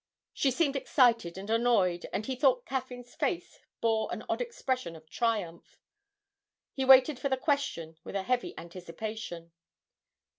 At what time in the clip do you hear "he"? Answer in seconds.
2.25-2.35, 6.73-6.83